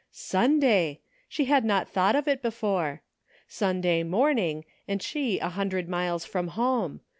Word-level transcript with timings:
Sunday! 0.11 0.99
she 1.29 1.45
had 1.45 1.63
not 1.63 1.87
thought 1.87 2.15
of 2.15 2.27
it 2.27 2.41
before. 2.41 3.03
Sunday 3.47 4.01
morning, 4.01 4.65
and 4.87 4.99
she 4.99 5.37
a 5.37 5.49
hundred 5.49 5.87
miles 5.87 6.25
from 6.25 6.47
home 6.47 7.01